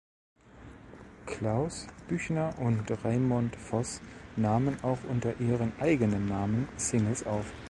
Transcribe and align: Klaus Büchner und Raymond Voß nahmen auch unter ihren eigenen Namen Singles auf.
Klaus 1.27 1.85
Büchner 2.07 2.55
und 2.57 2.89
Raymond 3.05 3.55
Voß 3.55 4.01
nahmen 4.35 4.83
auch 4.83 4.97
unter 5.07 5.39
ihren 5.39 5.79
eigenen 5.79 6.27
Namen 6.27 6.67
Singles 6.75 7.23
auf. 7.27 7.53